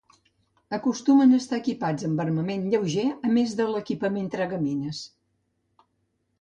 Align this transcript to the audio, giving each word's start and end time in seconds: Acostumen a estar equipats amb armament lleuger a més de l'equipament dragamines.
Acostumen 0.77 1.35
a 1.35 1.39
estar 1.41 1.59
equipats 1.63 2.07
amb 2.09 2.25
armament 2.25 2.65
lleuger 2.73 3.05
a 3.13 3.35
més 3.37 3.55
de 3.63 3.69
l'equipament 3.75 4.35
dragamines. 4.39 5.07